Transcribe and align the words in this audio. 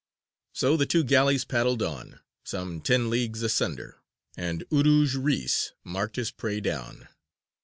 So 0.55 0.77
the 0.77 0.87
two 0.87 1.03
galleys 1.03 1.45
paddled 1.45 1.83
on, 1.83 2.21
some 2.43 2.81
ten 2.81 3.11
leagues 3.11 3.43
asunder, 3.43 3.97
and 4.35 4.65
Urūj 4.71 5.13
Reïs 5.15 5.73
marked 5.83 6.15
his 6.15 6.31
prey 6.31 6.59
down. 6.59 7.07